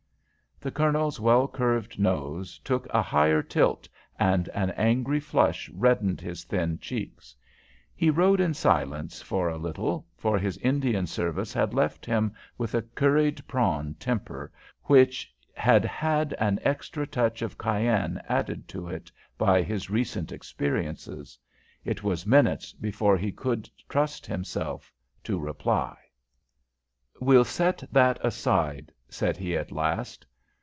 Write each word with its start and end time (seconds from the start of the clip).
The 0.63 0.69
Colonel's 0.69 1.19
well 1.19 1.47
curved 1.47 1.97
nose 1.97 2.59
took 2.59 2.85
a 2.93 3.01
higher 3.01 3.41
tilt, 3.41 3.89
and 4.19 4.47
an 4.49 4.69
angry 4.77 5.19
flush 5.19 5.67
reddened 5.71 6.21
his 6.21 6.43
thin 6.43 6.77
cheeks. 6.77 7.35
He 7.95 8.11
rode 8.11 8.39
in 8.39 8.53
silence 8.53 9.23
for 9.23 9.49
a 9.49 9.57
little, 9.57 10.05
for 10.17 10.37
his 10.37 10.57
Indian 10.59 11.07
service 11.07 11.51
had 11.51 11.73
left 11.73 12.05
him 12.05 12.31
with 12.59 12.75
a 12.75 12.83
curried 12.83 13.41
prawn 13.47 13.95
temper, 13.95 14.51
which 14.83 15.33
had 15.55 15.83
had 15.83 16.33
an 16.33 16.59
extra 16.61 17.07
touch 17.07 17.41
of 17.41 17.57
cayenne 17.57 18.21
added 18.29 18.67
to 18.67 18.87
it 18.87 19.11
by 19.39 19.63
his 19.63 19.89
recent 19.89 20.31
experiences. 20.31 21.39
It 21.83 22.03
was 22.03 22.21
some 22.21 22.29
minutes 22.29 22.71
before 22.73 23.17
he 23.17 23.31
could 23.31 23.67
trust 23.89 24.27
himself 24.27 24.93
to 25.23 25.39
reply. 25.39 25.97
"We'll 27.19 27.45
set 27.45 27.83
that 27.91 28.23
aside," 28.23 28.91
said 29.09 29.37
he, 29.37 29.57
at 29.57 29.71
last. 29.71 30.23